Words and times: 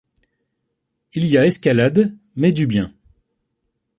Il 1.13 1.27
y 1.27 1.37
a 1.37 1.45
escalade, 1.45 2.17
mais 2.35 2.51
du 2.51 2.65
bien. 2.65 2.91